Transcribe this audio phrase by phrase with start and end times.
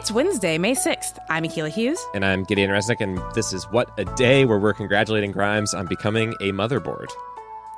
[0.00, 1.18] It's Wednesday, May 6th.
[1.28, 2.02] I'm Akilah Hughes.
[2.14, 5.86] And I'm Gideon Resnick, and this is What a Day, where we're congratulating Grimes on
[5.88, 7.08] becoming a motherboard.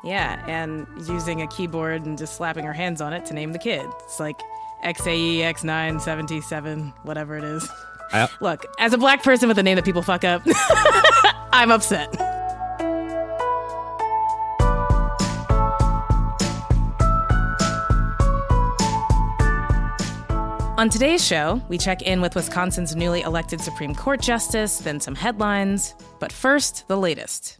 [0.04, 3.58] Yeah, and using a keyboard and just slapping her hands on it to name the
[3.58, 3.84] kid.
[4.04, 4.40] It's like
[4.84, 7.68] XAE, X9, 77, whatever it is.
[8.12, 10.42] I, Look, as a black person with a name that people fuck up,
[11.52, 12.31] I'm upset.
[20.82, 25.14] On today's show, we check in with Wisconsin's newly elected Supreme Court Justice, then some
[25.14, 25.94] headlines.
[26.18, 27.58] But first, the latest.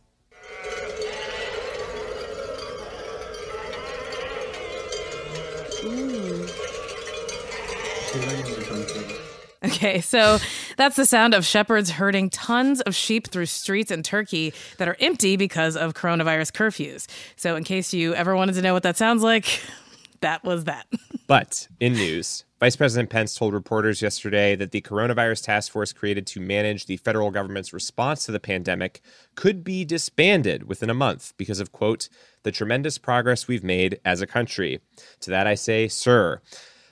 [9.65, 10.39] Okay, so
[10.77, 14.97] that's the sound of shepherds herding tons of sheep through streets in Turkey that are
[14.99, 17.07] empty because of coronavirus curfews.
[17.37, 19.61] So, in case you ever wanted to know what that sounds like,
[20.23, 20.89] that was that.
[21.29, 26.29] But in news, Vice President Pence told reporters yesterday that the coronavirus task force created
[26.29, 29.01] to manage the federal government's response to the pandemic
[29.35, 32.09] could be disbanded within a month because of, quote,
[32.45, 34.81] the tremendous progress we've made as a country.
[35.23, 36.41] To that I say, sir.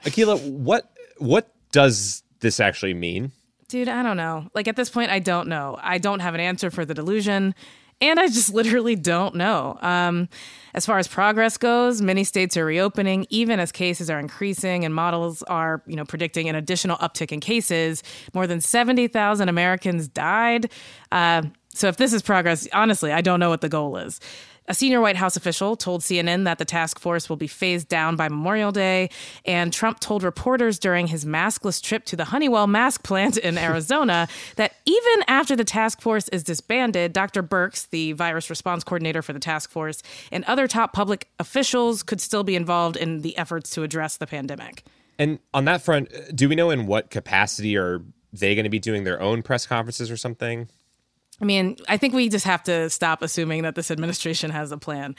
[0.02, 3.30] Akilah, what what does this actually mean?
[3.68, 4.50] Dude, I don't know.
[4.52, 5.78] Like at this point, I don't know.
[5.80, 7.54] I don't have an answer for the delusion.
[8.00, 9.78] And I just literally don't know.
[9.80, 10.28] Um,
[10.72, 14.94] as far as progress goes, many states are reopening, even as cases are increasing and
[14.94, 18.02] models are, you know, predicting an additional uptick in cases.
[18.34, 20.70] More than 70,000 Americans died.
[21.10, 24.20] Uh, so if this is progress, honestly, I don't know what the goal is.
[24.70, 28.14] A senior White House official told CNN that the task force will be phased down
[28.14, 29.10] by Memorial Day.
[29.44, 34.28] And Trump told reporters during his maskless trip to the Honeywell mask plant in Arizona
[34.54, 37.42] that even after the task force is disbanded, Dr.
[37.42, 42.20] Birx, the virus response coordinator for the task force, and other top public officials could
[42.20, 44.84] still be involved in the efforts to address the pandemic.
[45.18, 48.70] And on that front, uh, do we know in what capacity are they going to
[48.70, 50.68] be doing their own press conferences or something?
[51.40, 54.76] I mean, I think we just have to stop assuming that this administration has a
[54.76, 55.16] plan.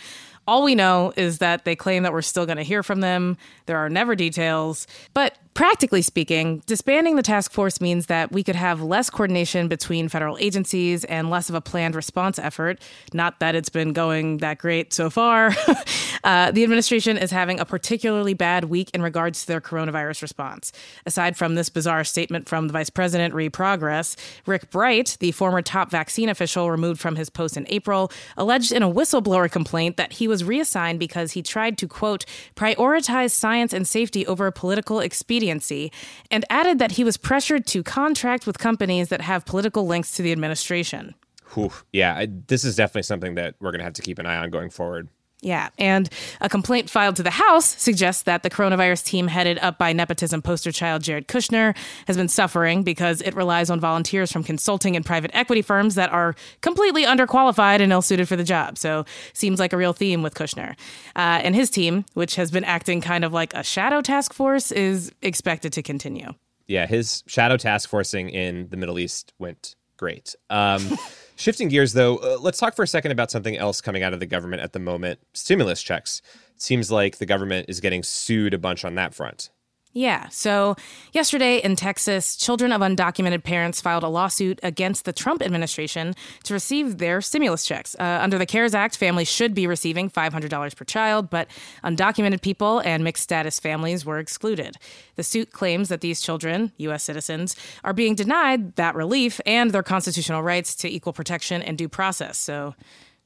[0.47, 3.37] All we know is that they claim that we're still going to hear from them.
[3.65, 4.85] There are never details.
[5.13, 10.07] But practically speaking, disbanding the task force means that we could have less coordination between
[10.07, 12.79] federal agencies and less of a planned response effort.
[13.13, 15.53] Not that it's been going that great so far.
[16.23, 20.71] uh, the administration is having a particularly bad week in regards to their coronavirus response.
[21.05, 25.61] Aside from this bizarre statement from the vice president, re progress, Rick Bright, the former
[25.61, 30.13] top vaccine official removed from his post in April, alleged in a whistleblower complaint that
[30.13, 32.25] he was reassigned because he tried to, quote,
[32.55, 38.45] prioritize science and safety over political expediency, and added that he was pressured to contract
[38.45, 41.15] with companies that have political links to the administration.
[41.53, 41.71] Whew.
[41.91, 44.37] Yeah, I, this is definitely something that we're going to have to keep an eye
[44.37, 45.09] on going forward.
[45.41, 46.07] Yeah, and
[46.39, 50.43] a complaint filed to the House suggests that the coronavirus team headed up by nepotism
[50.43, 51.75] poster child Jared Kushner
[52.05, 56.11] has been suffering because it relies on volunteers from consulting and private equity firms that
[56.11, 58.77] are completely underqualified and ill suited for the job.
[58.77, 59.03] So,
[59.33, 60.75] seems like a real theme with Kushner.
[61.15, 64.71] Uh, and his team, which has been acting kind of like a shadow task force,
[64.71, 66.33] is expected to continue.
[66.67, 70.35] Yeah, his shadow task forcing in the Middle East went great.
[70.51, 70.97] Um,
[71.35, 74.19] Shifting gears, though, uh, let's talk for a second about something else coming out of
[74.19, 76.21] the government at the moment stimulus checks.
[76.55, 79.49] It seems like the government is getting sued a bunch on that front.
[79.93, 80.29] Yeah.
[80.29, 80.77] So,
[81.11, 86.15] yesterday in Texas, children of undocumented parents filed a lawsuit against the Trump administration
[86.45, 87.93] to receive their stimulus checks.
[87.99, 91.49] Uh, under the CARES Act, families should be receiving $500 per child, but
[91.83, 94.77] undocumented people and mixed status families were excluded.
[95.17, 97.03] The suit claims that these children, U.S.
[97.03, 101.89] citizens, are being denied that relief and their constitutional rights to equal protection and due
[101.89, 102.37] process.
[102.37, 102.75] So,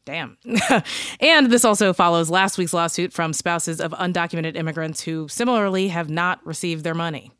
[0.05, 0.37] Damn.
[1.19, 6.09] and this also follows last week's lawsuit from spouses of undocumented immigrants who similarly have
[6.09, 7.31] not received their money.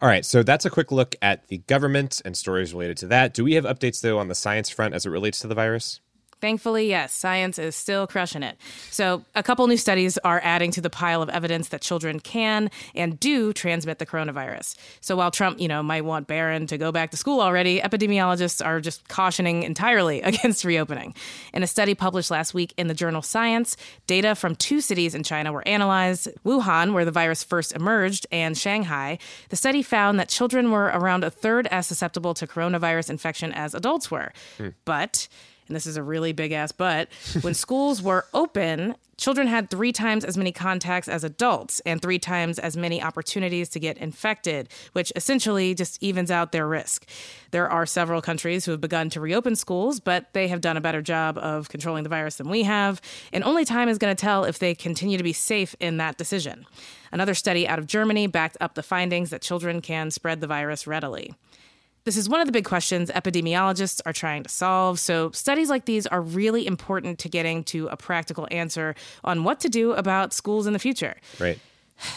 [0.00, 3.34] All right, so that's a quick look at the government and stories related to that.
[3.34, 6.00] Do we have updates, though, on the science front as it relates to the virus?
[6.42, 8.58] Thankfully, yes, science is still crushing it.
[8.90, 12.68] So, a couple new studies are adding to the pile of evidence that children can
[12.96, 14.74] and do transmit the coronavirus.
[15.00, 18.64] So, while Trump, you know, might want Barron to go back to school already, epidemiologists
[18.66, 21.14] are just cautioning entirely against reopening.
[21.54, 23.76] In a study published last week in the journal Science,
[24.08, 28.58] data from two cities in China were analyzed Wuhan, where the virus first emerged, and
[28.58, 29.18] Shanghai.
[29.50, 33.76] The study found that children were around a third as susceptible to coronavirus infection as
[33.76, 34.32] adults were.
[34.58, 34.70] Hmm.
[34.84, 35.28] But
[35.72, 37.08] and this is a really big ass but,
[37.40, 42.18] when schools were open, children had three times as many contacts as adults and three
[42.18, 47.06] times as many opportunities to get infected, which essentially just evens out their risk.
[47.52, 50.80] There are several countries who have begun to reopen schools, but they have done a
[50.82, 53.00] better job of controlling the virus than we have,
[53.32, 56.18] and only time is going to tell if they continue to be safe in that
[56.18, 56.66] decision.
[57.12, 60.86] Another study out of Germany backed up the findings that children can spread the virus
[60.86, 61.32] readily.
[62.04, 64.98] This is one of the big questions epidemiologists are trying to solve.
[64.98, 69.60] So, studies like these are really important to getting to a practical answer on what
[69.60, 71.16] to do about schools in the future.
[71.38, 71.58] Right.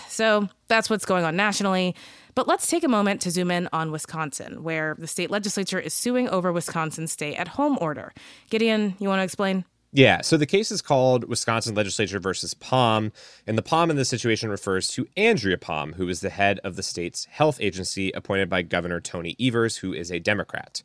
[0.07, 1.95] So, that's what's going on nationally.
[2.33, 5.93] But let's take a moment to zoom in on Wisconsin, where the state legislature is
[5.93, 8.11] suing over Wisconsin's stay at home order.
[8.49, 9.63] Gideon, you want to explain?
[9.95, 13.13] Yeah, so the case is called Wisconsin Legislature versus Palm,
[13.47, 16.75] and the Palm in this situation refers to Andrea Palm, who is the head of
[16.75, 20.83] the state's health agency appointed by Governor Tony Evers, who is a Democrat.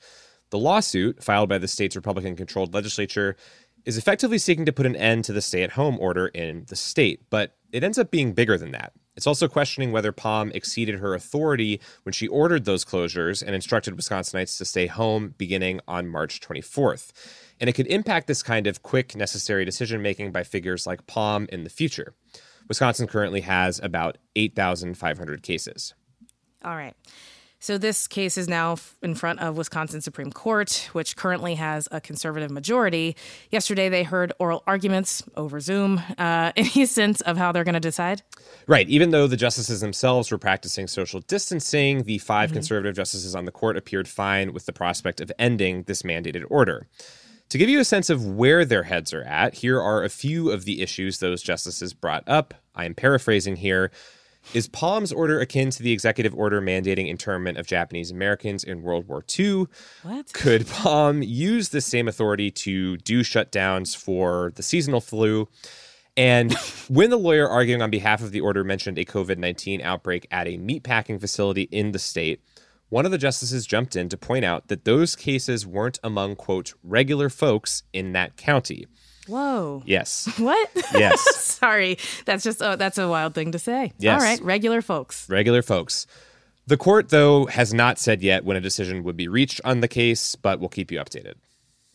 [0.50, 3.34] The lawsuit, filed by the state's Republican controlled legislature,
[3.84, 6.76] is effectively seeking to put an end to the stay at home order in the
[6.76, 8.92] state, but it ends up being bigger than that.
[9.20, 13.94] It's also questioning whether Palm exceeded her authority when she ordered those closures and instructed
[13.94, 17.12] Wisconsinites to stay home beginning on March 24th
[17.60, 21.46] and it could impact this kind of quick, necessary decision making by figures like Palm
[21.52, 22.14] in the future.
[22.66, 25.92] Wisconsin currently has about 8,500 cases.
[26.64, 26.96] All right.
[27.62, 32.00] So this case is now in front of Wisconsin Supreme Court, which currently has a
[32.00, 33.14] conservative majority.
[33.50, 36.00] Yesterday, they heard oral arguments over Zoom.
[36.16, 38.22] Uh, any sense of how they're going to decide?
[38.66, 38.88] Right.
[38.88, 42.54] Even though the justices themselves were practicing social distancing, the 5 mm-hmm.
[42.54, 46.88] conservative justices on the court appeared fine with the prospect of ending this mandated order.
[47.50, 50.50] To give you a sense of where their heads are at, here are a few
[50.50, 52.54] of the issues those justices brought up.
[52.74, 53.90] I am paraphrasing here.
[54.52, 59.06] Is Palm's order akin to the executive order mandating internment of Japanese Americans in World
[59.06, 59.66] War II?
[60.02, 60.32] What?
[60.32, 65.48] Could Palm use the same authority to do shutdowns for the seasonal flu?
[66.16, 66.52] And
[66.88, 70.48] when the lawyer arguing on behalf of the order mentioned a COVID 19 outbreak at
[70.48, 72.42] a meatpacking facility in the state,
[72.88, 76.74] one of the justices jumped in to point out that those cases weren't among, quote,
[76.82, 78.86] regular folks in that county.
[79.30, 79.82] Whoa.
[79.86, 80.28] Yes.
[80.38, 80.70] What?
[80.94, 81.20] Yes.
[81.36, 81.98] Sorry.
[82.24, 83.92] That's just, oh, that's a wild thing to say.
[83.98, 84.20] Yes.
[84.20, 84.40] All right.
[84.42, 85.28] Regular folks.
[85.28, 86.06] Regular folks.
[86.66, 89.88] The court, though, has not said yet when a decision would be reached on the
[89.88, 91.34] case, but we'll keep you updated.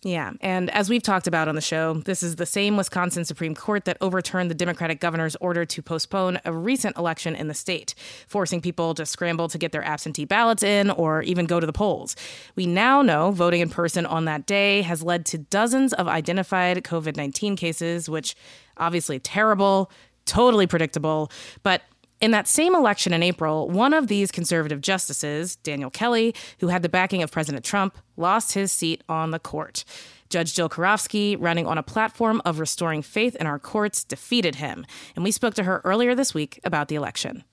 [0.06, 0.34] Yeah.
[0.40, 3.86] And as we've talked about on the show, this is the same Wisconsin Supreme Court
[3.86, 7.96] that overturned the Democratic governor's order to postpone a recent election in the state,
[8.28, 11.74] forcing people to scramble to get their absentee ballots in or even go to the
[11.74, 12.16] polls.
[12.56, 16.84] We now know voting in person on that day has led to dozens of identified
[16.84, 18.36] COVID 19 cases, which
[18.78, 19.90] obviously terrible,
[20.26, 21.32] totally predictable.
[21.64, 21.82] But
[22.22, 26.82] in that same election in April, one of these conservative justices, Daniel Kelly, who had
[26.82, 29.84] the backing of President Trump, lost his seat on the court.
[30.30, 34.86] Judge Jill Karofsky, running on a platform of restoring faith in our courts, defeated him.
[35.16, 37.44] And we spoke to her earlier this week about the election.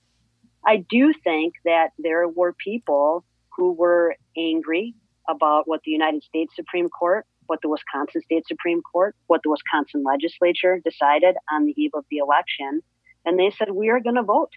[0.65, 3.25] I do think that there were people
[3.55, 4.95] who were angry
[5.29, 9.49] about what the United States Supreme Court, what the Wisconsin State Supreme Court, what the
[9.49, 12.81] Wisconsin legislature decided on the eve of the election
[13.25, 14.51] and they said, We are going to vote.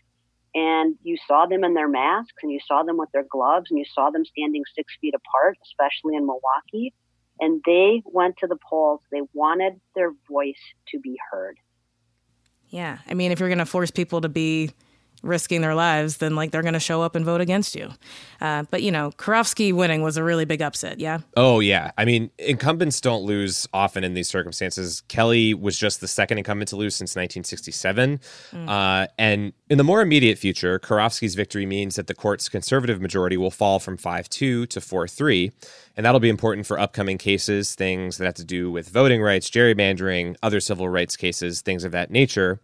[0.54, 3.78] And you saw them in their masks and you saw them with their gloves and
[3.78, 6.94] you saw them standing six feet apart, especially in Milwaukee.
[7.40, 9.00] And they went to the polls.
[9.12, 10.54] They wanted their voice
[10.92, 11.58] to be heard.
[12.70, 12.99] Yeah.
[13.06, 14.70] I mean, if you're going to force people to be
[15.23, 17.90] risking their lives, then like they're going to show up and vote against you.
[18.40, 21.00] Uh, but you know, Karofsky winning was a really big upset.
[21.00, 21.20] Yeah.
[21.37, 21.90] Oh yeah.
[21.99, 25.02] I mean, incumbents don't lose often in these circumstances.
[25.08, 28.20] Kelly was just the second incumbent to lose since 1967,
[28.52, 28.68] mm.
[28.68, 33.37] uh, and in the more immediate future, Karofsky's victory means that the court's conservative majority
[33.37, 35.52] will fall from five-two to four-three.
[35.96, 39.49] And that'll be important for upcoming cases, things that have to do with voting rights,
[39.49, 42.61] gerrymandering, other civil rights cases, things of that nature.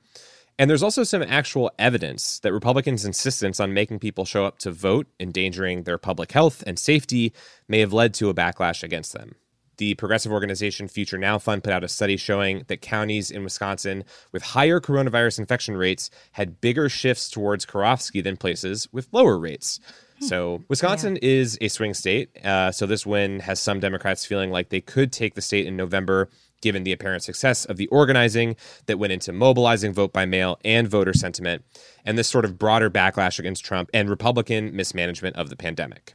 [0.58, 4.70] And there's also some actual evidence that Republicans' insistence on making people show up to
[4.70, 7.32] vote, endangering their public health and safety,
[7.68, 9.34] may have led to a backlash against them.
[9.78, 14.04] The progressive organization Future Now Fund put out a study showing that counties in Wisconsin
[14.30, 19.80] with higher coronavirus infection rates had bigger shifts towards Karofsky than places with lower rates.
[20.20, 20.26] Hmm.
[20.26, 21.28] So, Wisconsin yeah.
[21.28, 22.36] is a swing state.
[22.44, 25.76] Uh, so, this win has some Democrats feeling like they could take the state in
[25.76, 26.28] November
[26.62, 30.88] given the apparent success of the organizing that went into mobilizing vote by mail and
[30.88, 31.62] voter sentiment,
[32.04, 36.14] and this sort of broader backlash against Trump and Republican mismanagement of the pandemic.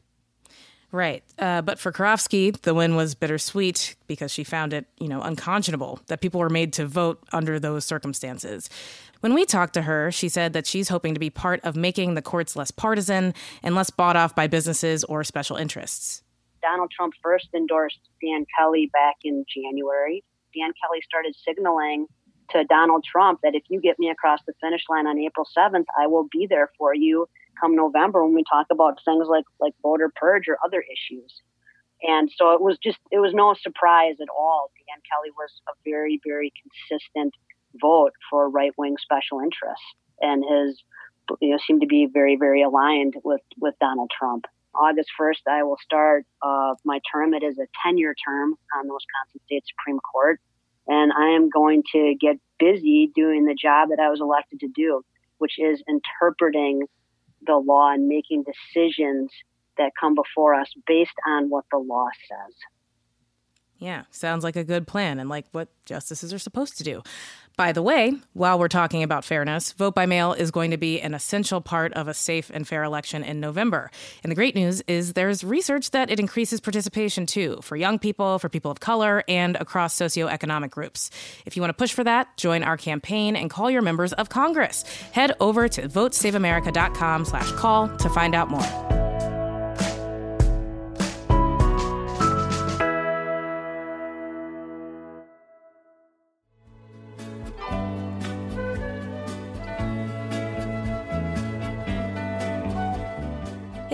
[0.92, 1.24] Right.
[1.38, 6.00] Uh, but for Karofsky, the win was bittersweet because she found it, you know, unconscionable
[6.08, 8.70] that people were made to vote under those circumstances.
[9.20, 12.13] When we talked to her, she said that she's hoping to be part of making
[12.13, 16.24] the courts less partisan and less bought off by businesses or special interests.
[16.62, 20.24] Donald Trump first endorsed Dan Kelly back in January.
[20.58, 22.08] Dan Kelly started signaling
[22.52, 25.86] to Donald Trump that if you get me across the finish line on April 7th,
[26.00, 27.28] I will be there for you
[27.60, 31.42] come November when we talk about things like like voter purge or other issues.
[32.04, 34.72] And so it was just it was no surprise at all.
[34.88, 37.34] Dan Kelly was a very very consistent
[37.82, 39.86] vote for right wing special interests,
[40.22, 40.82] and his
[41.42, 44.46] you know seemed to be very very aligned with with Donald Trump.
[44.76, 47.34] August 1st, I will start uh, my term.
[47.34, 50.40] It is a 10 year term on the Wisconsin State Supreme Court.
[50.88, 54.70] And I am going to get busy doing the job that I was elected to
[54.74, 55.03] do,
[55.38, 56.84] which is interpreting
[57.46, 59.32] the law and making decisions
[59.77, 62.56] that come before us based on what the law says.
[63.77, 67.03] Yeah, sounds like a good plan and like what justices are supposed to do.
[67.58, 71.02] By the way, while we're talking about fairness, vote by mail is going to be
[71.02, 73.90] an essential part of a safe and fair election in November.
[74.22, 78.38] And the great news is there's research that it increases participation too for young people,
[78.38, 81.10] for people of color, and across socioeconomic groups.
[81.48, 84.30] If you want to push for that, join our campaign and call your members of
[84.30, 84.84] Congress.
[85.12, 88.97] Head over to votesaveamerica.com slash call to find out more.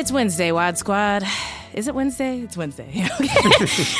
[0.03, 1.23] It's Wednesday, Wad Squad.
[1.71, 2.41] Is it Wednesday?
[2.41, 2.91] It's Wednesday.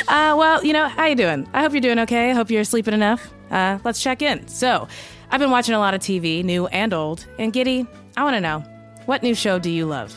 [0.10, 1.48] uh, well, you know, how you doing?
[1.54, 2.30] I hope you're doing okay.
[2.30, 3.34] I hope you're sleeping enough.
[3.50, 4.46] Uh, let's check in.
[4.50, 4.90] So,
[5.32, 7.26] I've been watching a lot of TV, new and old.
[7.40, 8.60] And Giddy, I want to know,
[9.06, 10.14] what new show do you love?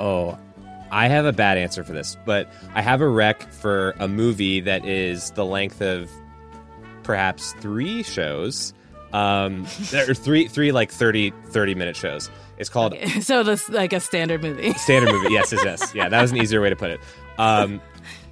[0.00, 0.36] Oh,
[0.90, 4.58] I have a bad answer for this, but I have a rec for a movie
[4.58, 6.10] that is the length of
[7.04, 8.74] perhaps three shows.
[9.12, 12.28] Um, there are three, three like 30, 30 minute shows.
[12.58, 13.20] It's called okay.
[13.20, 14.72] so this like a standard movie.
[14.76, 15.32] standard movie.
[15.32, 15.94] Yes, yes, yes.
[16.02, 17.00] Yeah, that was an easier way to put it.
[17.38, 17.80] Um,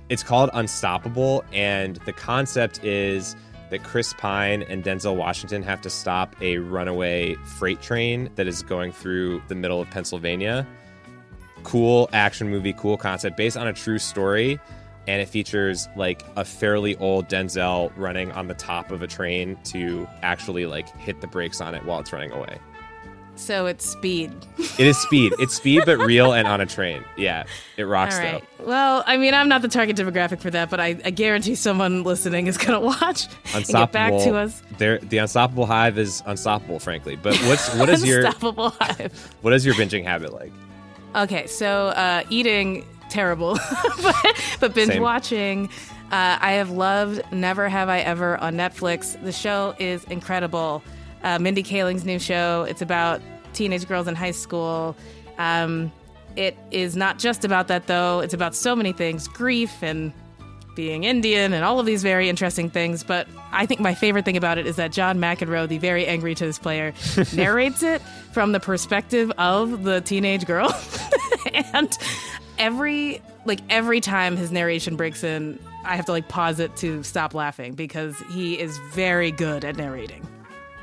[0.08, 3.36] it's called Unstoppable, and the concept is
[3.70, 8.62] that Chris Pine and Denzel Washington have to stop a runaway freight train that is
[8.62, 10.66] going through the middle of Pennsylvania.
[11.62, 14.58] Cool action movie, cool concept, based on a true story.
[15.06, 19.56] And it features like a fairly old Denzel running on the top of a train
[19.64, 22.58] to actually like hit the brakes on it while it's running away.
[23.40, 24.32] So it's speed.
[24.58, 25.32] It is speed.
[25.38, 27.04] It's speed, but real and on a train.
[27.16, 27.44] Yeah,
[27.78, 28.44] it rocks All right.
[28.58, 28.66] though.
[28.66, 32.04] Well, I mean, I'm not the target demographic for that, but I, I guarantee someone
[32.04, 34.62] listening is going to watch and get back to us.
[34.78, 37.16] The Unstoppable Hive is unstoppable, frankly.
[37.16, 39.34] But what's what is your Unstoppable Hive?
[39.40, 40.52] What is your binging habit like?
[41.16, 43.58] Okay, so uh, eating terrible,
[44.02, 45.02] but, but binge Same.
[45.02, 45.68] watching.
[46.12, 49.20] Uh, I have loved Never Have I Ever on Netflix.
[49.22, 50.82] The show is incredible.
[51.22, 52.66] Uh, Mindy Kaling's new show.
[52.68, 53.20] It's about
[53.52, 54.96] teenage girls in high school.
[55.38, 55.92] Um,
[56.36, 58.20] it is not just about that, though.
[58.20, 60.12] It's about so many things grief and
[60.74, 63.02] being Indian and all of these very interesting things.
[63.02, 66.34] But I think my favorite thing about it is that John McEnroe, the very angry
[66.34, 66.94] tennis player,
[67.34, 68.00] narrates it
[68.32, 70.74] from the perspective of the teenage girl.
[71.74, 71.96] and
[72.58, 77.02] every like every time his narration breaks in, I have to like pause it to
[77.02, 80.26] stop laughing because he is very good at narrating.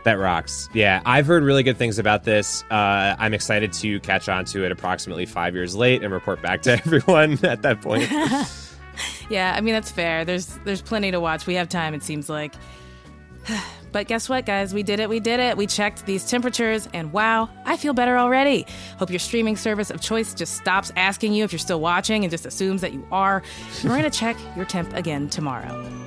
[0.08, 0.70] That rocks.
[0.72, 2.64] Yeah, I've heard really good things about this.
[2.72, 6.62] Uh, I'm excited to catch on to it approximately five years late and report back
[6.62, 8.10] to everyone at that point.
[9.30, 10.24] Yeah, I mean that's fair.
[10.26, 11.46] There's there's plenty to watch.
[11.46, 12.56] We have time it seems like.
[13.94, 14.74] But guess what, guys?
[14.74, 15.08] We did it.
[15.08, 15.56] We did it.
[15.56, 18.68] We checked these temperatures, and wow, I feel better already.
[19.00, 22.30] Hope your streaming service of choice just stops asking you if you're still watching and
[22.30, 23.42] just assumes that you are.
[23.84, 26.07] We're going to check your temp again tomorrow.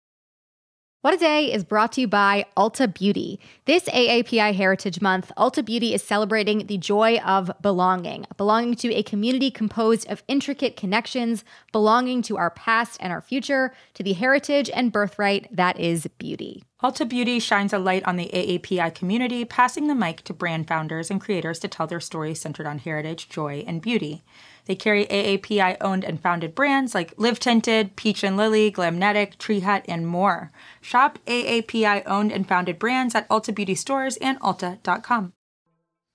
[1.01, 3.39] What a Day is brought to you by Ulta Beauty.
[3.65, 9.01] This AAPI Heritage Month, Ulta Beauty is celebrating the joy of belonging, belonging to a
[9.01, 14.69] community composed of intricate connections, belonging to our past and our future, to the heritage
[14.69, 16.65] and birthright that is beauty.
[16.83, 21.11] Ulta Beauty shines a light on the AAPI community, passing the mic to brand founders
[21.11, 24.23] and creators to tell their stories centered on heritage, joy, and beauty.
[24.65, 29.59] They carry AAPI owned and founded brands like Live Tinted, Peach and Lily, Glamnetic, Tree
[29.59, 30.51] Hut, and more.
[30.81, 35.33] Shop AAPI owned and founded brands at Ulta Beauty stores and Ulta.com.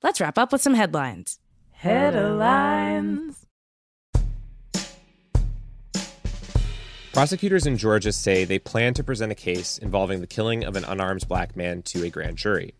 [0.02, 1.38] Let's wrap up with some headlines.
[1.70, 3.45] Headlines.
[7.16, 10.84] Prosecutors in Georgia say they plan to present a case involving the killing of an
[10.84, 12.74] unarmed black man to a grand jury.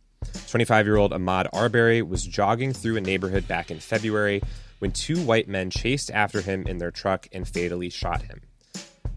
[0.49, 4.43] 25 year old Ahmaud Arbery was jogging through a neighborhood back in February
[4.79, 8.43] when two white men chased after him in their truck and fatally shot him.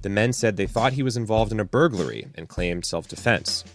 [0.03, 3.65] The men said they thought he was involved in a burglary and claimed self defense.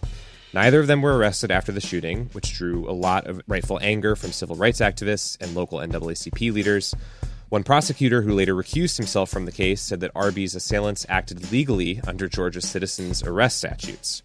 [0.54, 4.16] Neither of them were arrested after the shooting, which drew a lot of rightful anger
[4.16, 6.94] from civil rights activists and local NAACP leaders.
[7.48, 12.00] One prosecutor who later recused himself from the case said that Arbery's assailants acted legally
[12.06, 14.22] under Georgia's citizens' arrest statutes.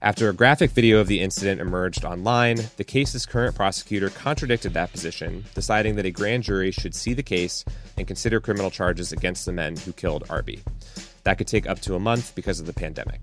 [0.00, 4.92] After a graphic video of the incident emerged online, the case's current prosecutor contradicted that
[4.92, 7.64] position, deciding that a grand jury should see the case
[7.96, 10.62] and consider criminal charges against the men who killed Arbery.
[11.24, 13.20] That could take up to a month because of the pandemic.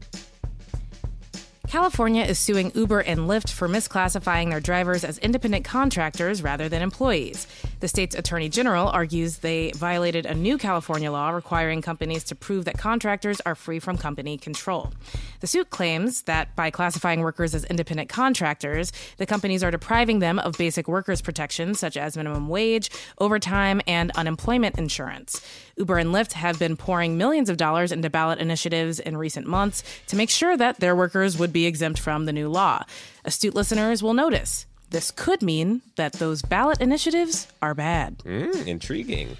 [1.67, 6.81] California is suing Uber and Lyft for misclassifying their drivers as independent contractors rather than
[6.81, 7.47] employees.
[7.79, 12.65] The state's attorney general argues they violated a new California law requiring companies to prove
[12.65, 14.93] that contractors are free from company control.
[15.39, 20.39] The suit claims that by classifying workers as independent contractors, the companies are depriving them
[20.39, 25.41] of basic workers' protections such as minimum wage, overtime, and unemployment insurance.
[25.77, 29.83] Uber and Lyft have been pouring millions of dollars into ballot initiatives in recent months
[30.07, 32.83] to make sure that their workers would be exempt from the new law.
[33.23, 38.17] Astute listeners will notice this could mean that those ballot initiatives are bad.
[38.19, 39.37] Mm, intriguing.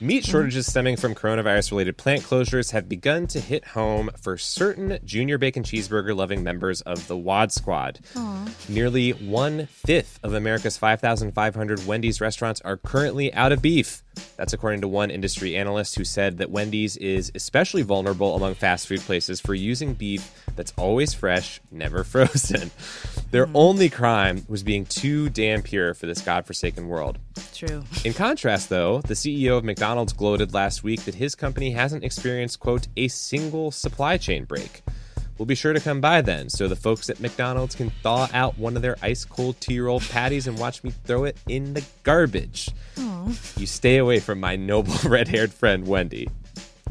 [0.00, 4.96] Meat shortages stemming from coronavirus related plant closures have begun to hit home for certain
[5.04, 7.98] junior bacon cheeseburger loving members of the WAD Squad.
[8.68, 14.04] Nearly one fifth of America's 5,500 Wendy's restaurants are currently out of beef.
[14.36, 18.86] That's according to one industry analyst who said that Wendy's is especially vulnerable among fast
[18.86, 22.70] food places for using beef that's always fresh, never frozen.
[23.32, 23.56] Their mm-hmm.
[23.56, 27.18] only crime was being too damn pure for this godforsaken world.
[27.54, 27.84] True.
[28.04, 32.60] In contrast, though, the CEO of McDonald's gloated last week that his company hasn't experienced,
[32.60, 34.82] quote, a single supply chain break.
[35.38, 38.58] We'll be sure to come by then so the folks at McDonald's can thaw out
[38.58, 41.74] one of their ice cold two year old patties and watch me throw it in
[41.74, 42.70] the garbage.
[43.56, 46.28] You stay away from my noble red haired friend, Wendy.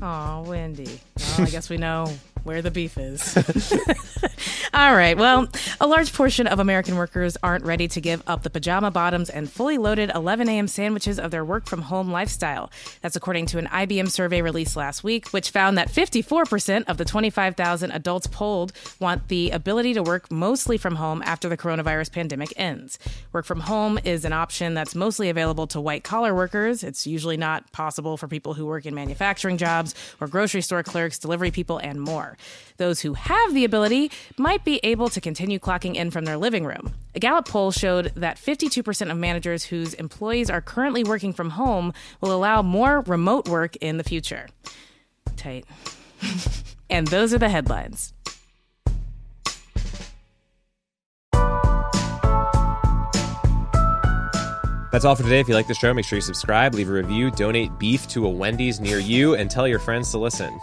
[0.01, 0.99] Aw, Wendy.
[1.17, 2.09] Well, I guess we know
[2.47, 3.37] where the beef is.
[4.73, 5.17] All right.
[5.17, 5.47] Well,
[5.79, 9.51] a large portion of American workers aren't ready to give up the pajama bottoms and
[9.51, 10.67] fully loaded 11 a.m.
[10.67, 12.71] sandwiches of their work from home lifestyle.
[13.01, 17.05] That's according to an IBM survey released last week, which found that 54% of the
[17.05, 22.53] 25,000 adults polled want the ability to work mostly from home after the coronavirus pandemic
[22.55, 22.97] ends.
[23.33, 26.83] Work from home is an option that's mostly available to white collar workers.
[26.83, 31.19] It's usually not possible for people who work in manufacturing jobs or grocery store clerks,
[31.19, 32.36] delivery people, and more.
[32.77, 36.65] Those who have the ability might be able to continue clocking in from their living
[36.65, 36.93] room.
[37.15, 41.93] A Gallup poll showed that 52% of managers whose employees are currently working from home
[42.21, 44.47] will allow more remote work in the future.
[45.35, 45.65] Tight.
[46.89, 48.13] and those are the headlines.
[54.91, 55.39] That's all for today.
[55.39, 58.25] If you like the show, make sure you subscribe, leave a review, donate beef to
[58.25, 60.59] a Wendy's near you, and tell your friends to listen.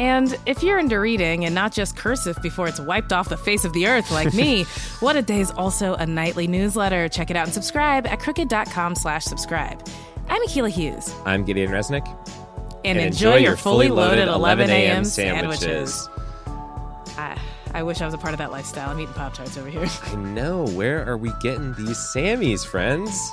[0.00, 3.66] And if you're into reading and not just cursive before it's wiped off the face
[3.66, 4.64] of the earth like me,
[5.00, 7.06] What a Day is also a nightly newsletter.
[7.10, 9.86] Check it out and subscribe at crooked.com slash subscribe.
[10.30, 11.14] I'm Akilah Hughes.
[11.26, 12.06] I'm Gideon Resnick.
[12.82, 15.04] And, enjoy, your fully loaded 11 a.m.
[15.04, 16.08] sandwiches.
[17.18, 17.38] I,
[17.74, 18.88] I wish I was a part of that lifestyle.
[18.88, 19.86] I'm eating Pop Tarts over here.
[20.04, 20.66] I know.
[20.68, 23.32] Where are we getting these Sammys, friends?